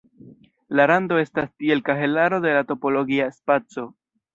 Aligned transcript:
La 0.79 0.87
rando 0.93 1.21
estas 1.25 1.53
tiel 1.53 1.85
kahelaro 1.93 2.43
de 2.49 2.59
la 2.59 2.67
topologia 2.75 3.33
spaco. 3.41 3.91